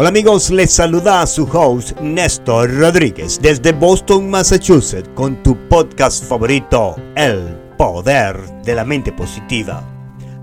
Hola 0.00 0.08
amigos, 0.08 0.50
les 0.50 0.70
saluda 0.72 1.20
a 1.20 1.26
su 1.26 1.44
host 1.44 2.00
Néstor 2.00 2.74
Rodríguez 2.74 3.38
desde 3.42 3.72
Boston, 3.72 4.30
Massachusetts 4.30 5.10
con 5.14 5.42
tu 5.42 5.54
podcast 5.68 6.24
favorito, 6.24 6.96
El 7.16 7.54
Poder 7.76 8.34
de 8.64 8.74
la 8.74 8.86
Mente 8.86 9.12
Positiva. 9.12 9.84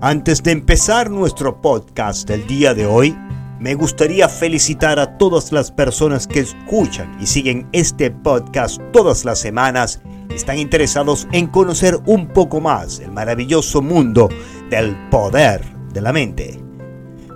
Antes 0.00 0.44
de 0.44 0.52
empezar 0.52 1.10
nuestro 1.10 1.60
podcast 1.60 2.28
del 2.28 2.46
día 2.46 2.72
de 2.72 2.86
hoy, 2.86 3.18
me 3.58 3.74
gustaría 3.74 4.28
felicitar 4.28 5.00
a 5.00 5.18
todas 5.18 5.50
las 5.50 5.72
personas 5.72 6.28
que 6.28 6.38
escuchan 6.38 7.16
y 7.20 7.26
siguen 7.26 7.68
este 7.72 8.12
podcast 8.12 8.80
todas 8.92 9.24
las 9.24 9.40
semanas 9.40 10.00
están 10.32 10.58
interesados 10.58 11.26
en 11.32 11.48
conocer 11.48 11.98
un 12.06 12.28
poco 12.28 12.60
más 12.60 13.00
el 13.00 13.10
maravilloso 13.10 13.82
mundo 13.82 14.28
del 14.70 14.94
poder 15.10 15.64
de 15.92 16.00
la 16.00 16.12
mente. 16.12 16.67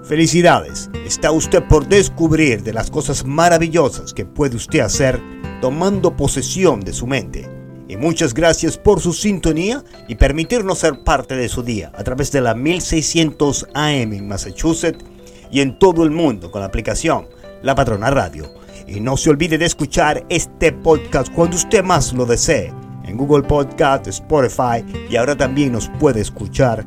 Felicidades, 0.05 0.91
está 1.07 1.31
usted 1.31 1.63
por 1.63 1.87
descubrir 1.87 2.65
de 2.65 2.73
las 2.73 2.91
cosas 2.91 3.25
maravillosas 3.25 4.13
que 4.13 4.25
puede 4.25 4.57
usted 4.57 4.81
hacer 4.81 5.21
tomando 5.61 6.17
posesión 6.17 6.81
de 6.81 6.93
su 6.93 7.07
mente. 7.07 7.49
Y 7.87 7.97
muchas 7.97 8.35
gracias 8.35 8.77
por 8.77 9.01
su 9.01 9.13
sintonía 9.13 9.85
y 10.09 10.17
permitirnos 10.17 10.81
ser 10.81 11.05
parte 11.05 11.37
de 11.37 11.49
su 11.49 11.63
día 11.63 11.93
a 11.95 12.03
través 12.03 12.33
de 12.33 12.41
la 12.41 12.55
1600 12.55 13.69
AM 13.75 14.13
en 14.13 14.27
Massachusetts 14.27 15.05
y 15.53 15.61
en 15.61 15.79
todo 15.79 16.03
el 16.03 16.11
mundo 16.11 16.51
con 16.51 16.63
la 16.63 16.67
aplicación 16.67 17.29
La 17.63 17.77
Patrona 17.77 18.11
Radio. 18.11 18.53
Y 18.89 18.99
no 18.99 19.17
se 19.17 19.31
olvide 19.31 19.57
de 19.57 19.67
escuchar 19.67 20.27
este 20.29 20.73
podcast 20.73 21.33
cuando 21.33 21.57
usted 21.57 21.85
más 21.85 22.13
lo 22.13 22.27
desee 22.27 22.73
en 23.05 23.17
Google 23.17 23.45
Podcast, 23.45 24.09
Spotify 24.09 24.85
y 25.09 25.15
ahora 25.15 25.37
también 25.37 25.71
nos 25.71 25.89
puede 26.01 26.21
escuchar 26.21 26.85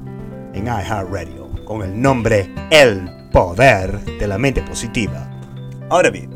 en 0.53 0.65
iHeartRadio 0.65 1.44
con 1.65 1.81
el 1.81 2.01
nombre 2.01 2.49
El 2.69 3.09
Poder 3.31 3.99
de 4.05 4.27
la 4.27 4.37
Mente 4.37 4.61
Positiva. 4.61 5.29
Ahora 5.89 6.09
bien, 6.09 6.29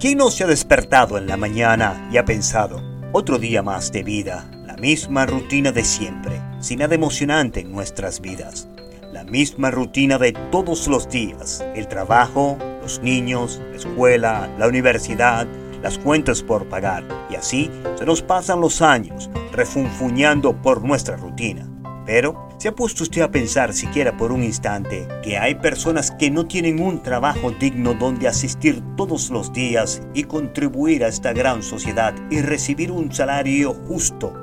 ¿quién 0.00 0.18
no 0.18 0.30
se 0.30 0.44
ha 0.44 0.46
despertado 0.46 1.18
en 1.18 1.26
la 1.26 1.36
mañana 1.36 2.08
y 2.10 2.16
ha 2.16 2.24
pensado, 2.24 2.80
otro 3.12 3.38
día 3.38 3.62
más 3.62 3.92
de 3.92 4.02
vida, 4.02 4.48
la 4.64 4.76
misma 4.76 5.26
rutina 5.26 5.72
de 5.72 5.84
siempre, 5.84 6.40
sin 6.60 6.78
nada 6.78 6.94
emocionante 6.94 7.60
en 7.60 7.72
nuestras 7.72 8.20
vidas? 8.20 8.68
La 9.12 9.24
misma 9.24 9.70
rutina 9.70 10.18
de 10.18 10.32
todos 10.50 10.88
los 10.88 11.08
días, 11.08 11.64
el 11.74 11.88
trabajo, 11.88 12.56
los 12.82 13.00
niños, 13.02 13.60
la 13.70 13.76
escuela, 13.76 14.50
la 14.58 14.68
universidad, 14.68 15.46
las 15.82 15.98
cuentas 15.98 16.42
por 16.42 16.68
pagar, 16.68 17.04
y 17.30 17.34
así 17.34 17.70
se 17.96 18.04
nos 18.04 18.22
pasan 18.22 18.60
los 18.60 18.82
años 18.82 19.30
refunfuñando 19.52 20.60
por 20.60 20.82
nuestra 20.82 21.16
rutina. 21.16 21.68
Pero, 22.04 22.45
¿se 22.66 22.70
ha 22.70 22.74
puesto 22.74 23.04
usted 23.04 23.22
a 23.22 23.30
pensar 23.30 23.72
siquiera 23.72 24.16
por 24.16 24.32
un 24.32 24.42
instante 24.42 25.06
que 25.22 25.38
hay 25.38 25.54
personas 25.54 26.10
que 26.10 26.32
no 26.32 26.48
tienen 26.48 26.82
un 26.82 27.00
trabajo 27.00 27.52
digno 27.52 27.94
donde 27.94 28.26
asistir 28.26 28.82
todos 28.96 29.30
los 29.30 29.52
días 29.52 30.02
y 30.14 30.24
contribuir 30.24 31.04
a 31.04 31.06
esta 31.06 31.32
gran 31.32 31.62
sociedad 31.62 32.12
y 32.28 32.40
recibir 32.40 32.90
un 32.90 33.14
salario 33.14 33.72
justo 33.72 34.34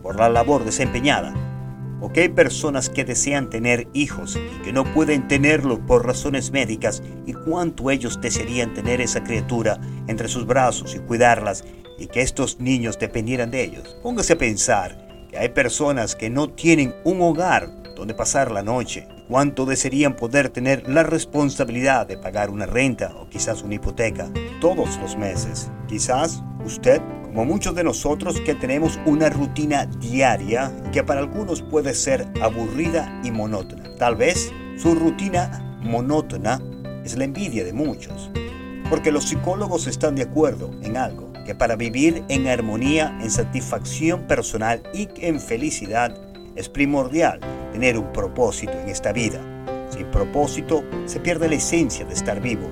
por 0.00 0.14
la 0.14 0.28
labor 0.28 0.64
desempeñada? 0.64 1.34
¿O 2.00 2.12
que 2.12 2.20
hay 2.20 2.28
personas 2.28 2.88
que 2.88 3.04
desean 3.04 3.50
tener 3.50 3.88
hijos 3.94 4.36
y 4.36 4.62
que 4.62 4.72
no 4.72 4.84
pueden 4.84 5.26
tenerlos 5.26 5.80
por 5.88 6.06
razones 6.06 6.52
médicas 6.52 7.02
y 7.26 7.32
cuánto 7.32 7.90
ellos 7.90 8.20
desearían 8.20 8.74
tener 8.74 9.00
esa 9.00 9.24
criatura 9.24 9.80
entre 10.06 10.28
sus 10.28 10.46
brazos 10.46 10.94
y 10.94 11.00
cuidarlas 11.00 11.64
y 11.98 12.06
que 12.06 12.22
estos 12.22 12.60
niños 12.60 12.96
dependieran 13.00 13.50
de 13.50 13.64
ellos? 13.64 13.96
Póngase 14.04 14.34
a 14.34 14.38
pensar 14.38 15.05
hay 15.38 15.48
personas 15.50 16.16
que 16.16 16.30
no 16.30 16.48
tienen 16.48 16.94
un 17.04 17.20
hogar 17.20 17.70
donde 17.94 18.14
pasar 18.14 18.50
la 18.50 18.62
noche. 18.62 19.08
¿Cuánto 19.28 19.66
desearían 19.66 20.14
poder 20.14 20.50
tener 20.50 20.88
la 20.88 21.02
responsabilidad 21.02 22.06
de 22.06 22.16
pagar 22.16 22.50
una 22.50 22.66
renta 22.66 23.14
o 23.16 23.28
quizás 23.28 23.62
una 23.62 23.74
hipoteca 23.74 24.28
todos 24.60 24.98
los 24.98 25.16
meses? 25.16 25.70
Quizás 25.88 26.42
usted, 26.64 27.00
como 27.24 27.44
muchos 27.44 27.74
de 27.74 27.84
nosotros 27.84 28.40
que 28.40 28.54
tenemos 28.54 29.00
una 29.04 29.28
rutina 29.28 29.86
diaria 29.86 30.72
que 30.92 31.02
para 31.02 31.20
algunos 31.20 31.62
puede 31.62 31.94
ser 31.94 32.26
aburrida 32.40 33.20
y 33.24 33.30
monótona. 33.30 33.94
Tal 33.96 34.14
vez 34.14 34.52
su 34.76 34.94
rutina 34.94 35.78
monótona 35.82 36.60
es 37.04 37.16
la 37.16 37.24
envidia 37.24 37.64
de 37.64 37.72
muchos. 37.72 38.30
Porque 38.88 39.10
los 39.10 39.24
psicólogos 39.24 39.88
están 39.88 40.14
de 40.14 40.22
acuerdo 40.22 40.70
en 40.82 40.96
algo 40.96 41.25
que 41.46 41.54
para 41.54 41.76
vivir 41.76 42.24
en 42.28 42.48
armonía, 42.48 43.16
en 43.22 43.30
satisfacción 43.30 44.26
personal 44.26 44.82
y 44.92 45.08
en 45.18 45.40
felicidad 45.40 46.14
es 46.56 46.68
primordial 46.68 47.40
tener 47.72 47.96
un 47.96 48.12
propósito 48.12 48.72
en 48.72 48.88
esta 48.88 49.12
vida. 49.12 49.40
Sin 49.90 50.06
propósito 50.10 50.82
se 51.06 51.20
pierde 51.20 51.48
la 51.48 51.54
esencia 51.54 52.04
de 52.04 52.14
estar 52.14 52.40
vivo. 52.40 52.68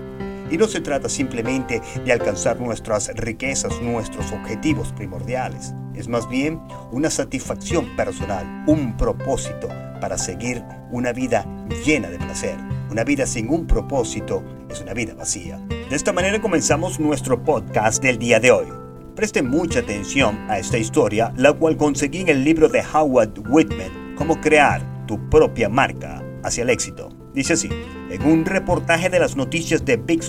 Y 0.50 0.58
no 0.58 0.66
se 0.66 0.80
trata 0.80 1.08
simplemente 1.08 1.80
de 2.04 2.12
alcanzar 2.12 2.60
nuestras 2.60 3.08
riquezas, 3.14 3.80
nuestros 3.80 4.30
objetivos 4.32 4.92
primordiales. 4.92 5.72
Es 5.94 6.08
más 6.08 6.28
bien 6.28 6.60
una 6.90 7.08
satisfacción 7.08 7.96
personal, 7.96 8.64
un 8.66 8.96
propósito 8.96 9.68
para 10.00 10.18
seguir 10.18 10.62
una 10.90 11.12
vida 11.12 11.46
llena 11.86 12.10
de 12.10 12.18
placer. 12.18 12.56
Una 12.90 13.04
vida 13.04 13.26
sin 13.26 13.48
un 13.48 13.66
propósito 13.66 14.44
es 14.68 14.80
una 14.80 14.92
vida 14.92 15.14
vacía. 15.14 15.58
De 15.90 15.96
esta 15.96 16.14
manera 16.14 16.40
comenzamos 16.40 16.98
nuestro 16.98 17.44
podcast 17.44 18.02
del 18.02 18.18
día 18.18 18.40
de 18.40 18.50
hoy. 18.50 18.66
Presten 19.14 19.46
mucha 19.46 19.80
atención 19.80 20.34
a 20.48 20.58
esta 20.58 20.78
historia, 20.78 21.34
la 21.36 21.52
cual 21.52 21.76
conseguí 21.76 22.22
en 22.22 22.30
el 22.30 22.42
libro 22.42 22.70
de 22.70 22.82
Howard 22.82 23.34
Whitman, 23.50 24.14
Cómo 24.16 24.40
crear 24.40 25.06
tu 25.06 25.28
propia 25.28 25.68
marca 25.68 26.24
hacia 26.42 26.62
el 26.62 26.70
éxito. 26.70 27.10
Dice 27.34 27.52
así, 27.52 27.68
en 28.10 28.22
un 28.22 28.46
reportaje 28.46 29.10
de 29.10 29.18
las 29.18 29.36
noticias 29.36 29.84
de 29.84 29.98
Big 29.98 30.22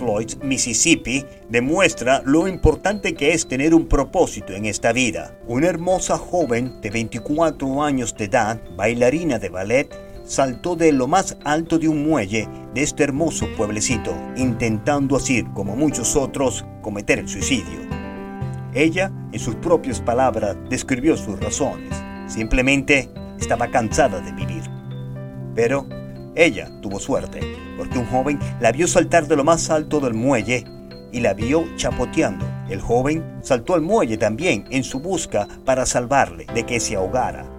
Mississippi, 0.44 1.24
demuestra 1.50 2.22
lo 2.26 2.50
importante 2.50 3.14
que 3.14 3.32
es 3.32 3.48
tener 3.48 3.74
un 3.74 3.88
propósito 3.88 4.52
en 4.52 4.66
esta 4.66 4.92
vida. 4.92 5.40
Una 5.48 5.68
hermosa 5.68 6.18
joven 6.18 6.82
de 6.82 6.90
24 6.90 7.82
años 7.82 8.14
de 8.18 8.26
edad, 8.26 8.62
bailarina 8.76 9.40
de 9.40 9.50
ballet, 9.50 9.90
saltó 10.26 10.76
de 10.76 10.92
lo 10.92 11.08
más 11.08 11.38
alto 11.44 11.78
de 11.78 11.88
un 11.88 12.08
muelle 12.08 12.48
de 12.74 12.82
este 12.82 13.04
hermoso 13.04 13.48
pueblecito, 13.56 14.14
intentando 14.36 15.16
así, 15.16 15.44
como 15.54 15.76
muchos 15.76 16.16
otros, 16.16 16.66
cometer 16.82 17.20
el 17.20 17.30
suicidio. 17.30 17.80
Ella, 18.74 19.12
en 19.32 19.40
sus 19.40 19.56
propias 19.56 20.02
palabras, 20.02 20.58
describió 20.70 21.16
sus 21.16 21.40
razones. 21.40 21.96
Simplemente 22.28 23.10
estaba 23.40 23.68
cansada 23.68 24.20
de 24.20 24.34
vivir. 24.34 24.64
Pero 25.54 25.88
ella 26.36 26.70
tuvo 26.82 27.00
suerte, 27.00 27.40
porque 27.78 27.98
un 27.98 28.06
joven 28.08 28.40
la 28.60 28.72
vio 28.72 28.88
saltar 28.88 29.28
de 29.28 29.38
lo 29.38 29.46
más 29.46 29.70
alto 29.70 30.02
del 30.02 30.14
muelle 30.14 30.66
y 31.14 31.22
la 31.22 31.34
vio 31.34 31.64
chapoteando. 31.78 32.46
El 32.70 32.82
joven 32.82 33.24
saltó 33.42 33.76
al 33.76 33.82
muelle 33.82 34.18
también 34.18 34.66
en 34.72 34.84
su 34.84 35.00
busca 35.00 35.48
para 35.64 35.86
salvarle 35.86 36.46
de 36.54 36.66
que 36.66 36.82
se 36.82 36.98
ahogara. 36.98 37.55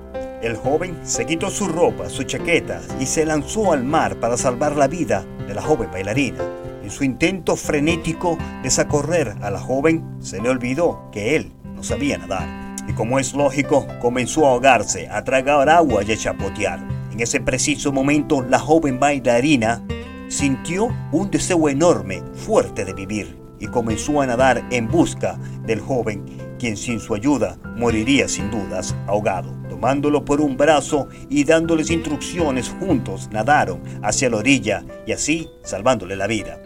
El 0.46 0.54
joven 0.54 0.96
se 1.02 1.26
quitó 1.26 1.50
su 1.50 1.66
ropa, 1.66 2.08
su 2.08 2.22
chaqueta 2.22 2.80
y 3.00 3.06
se 3.06 3.26
lanzó 3.26 3.72
al 3.72 3.82
mar 3.82 4.20
para 4.20 4.36
salvar 4.36 4.76
la 4.76 4.86
vida 4.86 5.26
de 5.44 5.52
la 5.52 5.60
joven 5.60 5.90
bailarina. 5.90 6.38
En 6.84 6.90
su 6.92 7.02
intento 7.02 7.56
frenético 7.56 8.38
de 8.62 8.70
socorrer 8.70 9.34
a 9.42 9.50
la 9.50 9.58
joven, 9.58 10.04
se 10.20 10.40
le 10.40 10.48
olvidó 10.48 11.10
que 11.10 11.34
él 11.34 11.52
no 11.74 11.82
sabía 11.82 12.16
nadar. 12.18 12.46
Y 12.86 12.92
como 12.92 13.18
es 13.18 13.34
lógico, 13.34 13.88
comenzó 14.00 14.46
a 14.46 14.50
ahogarse, 14.50 15.08
a 15.08 15.24
tragar 15.24 15.68
agua 15.68 16.04
y 16.04 16.12
a 16.12 16.16
chapotear. 16.16 16.78
En 17.10 17.18
ese 17.18 17.40
preciso 17.40 17.90
momento, 17.90 18.40
la 18.40 18.60
joven 18.60 19.00
bailarina 19.00 19.82
sintió 20.28 20.94
un 21.10 21.28
deseo 21.28 21.68
enorme, 21.68 22.22
fuerte 22.34 22.84
de 22.84 22.94
vivir, 22.94 23.36
y 23.58 23.66
comenzó 23.66 24.20
a 24.20 24.26
nadar 24.26 24.64
en 24.70 24.86
busca 24.86 25.40
del 25.64 25.80
joven, 25.80 26.24
quien 26.60 26.76
sin 26.76 27.00
su 27.00 27.16
ayuda 27.16 27.58
moriría 27.76 28.28
sin 28.28 28.48
dudas 28.48 28.94
ahogado. 29.08 29.65
Tomándolo 29.76 30.24
por 30.24 30.40
un 30.40 30.56
brazo 30.56 31.08
y 31.28 31.44
dándoles 31.44 31.90
instrucciones 31.90 32.70
juntos, 32.80 33.28
nadaron 33.30 33.82
hacia 34.02 34.30
la 34.30 34.38
orilla 34.38 34.82
y 35.06 35.12
así 35.12 35.50
salvándole 35.64 36.16
la 36.16 36.26
vida. 36.26 36.62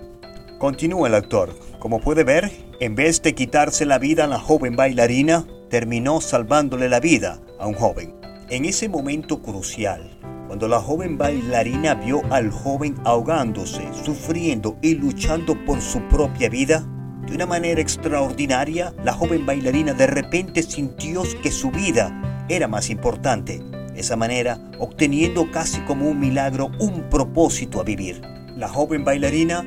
Continúa 0.60 1.08
el 1.08 1.16
actor. 1.16 1.52
Como 1.80 1.98
puede 1.98 2.22
ver, 2.22 2.52
en 2.78 2.94
vez 2.94 3.20
de 3.20 3.34
quitarse 3.34 3.84
la 3.84 3.98
vida 3.98 4.24
a 4.24 4.28
la 4.28 4.38
joven 4.38 4.76
bailarina, 4.76 5.44
terminó 5.68 6.20
salvándole 6.20 6.88
la 6.88 7.00
vida 7.00 7.40
a 7.58 7.66
un 7.66 7.74
joven. 7.74 8.14
En 8.48 8.64
ese 8.64 8.88
momento 8.88 9.42
crucial, 9.42 10.08
cuando 10.46 10.68
la 10.68 10.78
joven 10.78 11.18
bailarina 11.18 11.94
vio 11.94 12.22
al 12.30 12.52
joven 12.52 12.94
ahogándose, 13.04 13.82
sufriendo 14.04 14.78
y 14.82 14.94
luchando 14.94 15.56
por 15.64 15.80
su 15.80 16.00
propia 16.02 16.48
vida, 16.48 16.86
de 17.26 17.34
una 17.34 17.46
manera 17.46 17.80
extraordinaria, 17.80 18.94
la 19.02 19.12
joven 19.12 19.44
bailarina 19.44 19.94
de 19.94 20.06
repente 20.06 20.62
sintió 20.62 21.24
que 21.42 21.50
su 21.50 21.72
vida 21.72 22.29
era 22.50 22.66
más 22.66 22.90
importante. 22.90 23.62
Esa 23.94 24.16
manera, 24.16 24.58
obteniendo 24.78 25.50
casi 25.50 25.80
como 25.82 26.08
un 26.08 26.18
milagro 26.18 26.70
un 26.80 27.08
propósito 27.08 27.80
a 27.80 27.84
vivir. 27.84 28.20
La 28.56 28.68
joven 28.68 29.04
bailarina, 29.04 29.60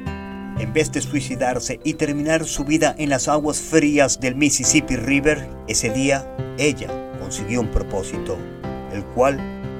en 0.60 0.74
vez 0.74 0.92
de 0.92 1.02
suicidarse 1.02 1.80
y 1.84 1.94
terminar 1.94 2.46
su 2.46 2.66
vida 2.66 2.94
en 2.98 3.10
las 3.10 3.28
aguas 3.28 3.60
frías 3.60 4.20
del 4.20 4.36
Mississippi 4.36 4.98
River, 4.98 5.48
ese 5.68 5.90
día 5.90 6.28
ella 6.58 6.90
consiguió 7.20 7.62
un 7.62 7.72
propósito, 7.72 8.38
el 8.92 9.04
cual 9.06 9.38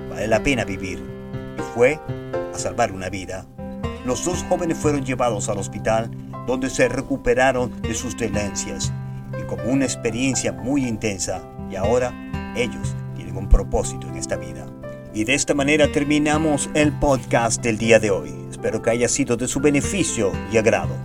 vale 0.10 0.28
la 0.28 0.42
pena 0.42 0.64
vivir, 0.64 1.04
y 1.58 1.62
fue 1.74 2.00
a 2.54 2.58
salvar 2.58 2.92
una 2.92 3.10
vida. 3.10 3.46
Los 4.06 4.24
dos 4.24 4.46
jóvenes 4.50 4.78
fueron 4.78 5.06
llevados 5.06 5.50
al 5.50 5.58
hospital 5.58 6.10
donde 6.48 6.70
se 6.70 6.88
recuperaron 6.88 7.82
de 7.82 7.94
sus 7.94 8.16
tendencias 8.16 8.92
y 9.40 9.44
como 9.44 9.64
una 9.64 9.86
experiencia 9.86 10.52
muy 10.52 10.86
intensa 10.86 11.42
y 11.70 11.76
ahora 11.76 12.14
ellos 12.56 12.96
tienen 13.16 13.38
un 13.38 13.50
propósito 13.50 14.08
en 14.08 14.16
esta 14.16 14.38
vida. 14.38 14.66
Y 15.14 15.26
de 15.26 15.36
esta 15.36 15.54
manera 15.54 15.92
terminamos 15.92 16.70
el 16.74 16.92
podcast 17.00 17.62
del 17.62 17.78
día 17.78 18.00
de 18.00 18.12
hoy. 18.12 18.34
Espero 18.50 18.82
que 18.82 18.90
haya 18.90 19.08
sido 19.08 19.38
de 19.38 19.48
su 19.48 19.60
beneficio 19.60 20.32
y 20.52 20.58
agrado. 20.58 20.96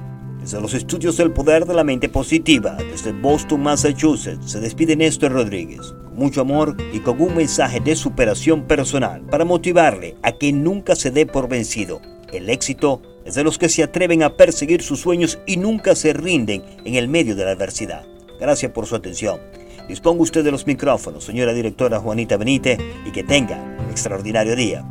Desde 0.40 0.60
los 0.60 0.72
estudios 0.72 1.16
del 1.16 1.32
poder 1.32 1.66
de 1.66 1.74
la 1.74 1.84
mente 1.84 2.08
positiva, 2.08 2.76
desde 2.76 3.12
Boston, 3.12 3.62
Massachusetts, 3.62 4.50
se 4.50 4.60
despide 4.60 4.96
Néstor 4.96 5.32
Rodríguez, 5.32 5.94
con 6.04 6.16
mucho 6.16 6.40
amor 6.40 6.76
y 6.92 7.00
con 7.00 7.20
un 7.20 7.36
mensaje 7.36 7.80
de 7.80 7.94
superación 7.96 8.62
personal 8.62 9.22
para 9.22 9.44
motivarle 9.44 10.16
a 10.22 10.32
que 10.32 10.52
nunca 10.52 10.96
se 10.96 11.10
dé 11.10 11.26
por 11.26 11.48
vencido. 11.48 12.00
El 12.32 12.48
éxito 12.48 13.02
es 13.26 13.34
de 13.34 13.44
los 13.44 13.58
que 13.58 13.68
se 13.68 13.82
atreven 13.82 14.22
a 14.22 14.36
perseguir 14.36 14.82
sus 14.82 15.00
sueños 15.00 15.38
y 15.46 15.58
nunca 15.58 15.94
se 15.94 16.14
rinden 16.14 16.62
en 16.84 16.94
el 16.94 17.08
medio 17.08 17.36
de 17.36 17.44
la 17.44 17.50
adversidad. 17.50 18.06
Gracias 18.40 18.72
por 18.72 18.86
su 18.86 18.94
atención. 18.94 19.38
Disponga 19.88 20.22
usted 20.22 20.44
de 20.44 20.50
los 20.50 20.66
micrófonos, 20.66 21.24
señora 21.24 21.54
directora 21.54 21.98
Juanita 21.98 22.36
Benítez, 22.36 22.78
y 23.06 23.10
que 23.10 23.24
tenga 23.24 23.56
un 23.56 23.90
extraordinario 23.90 24.54
día. 24.54 24.84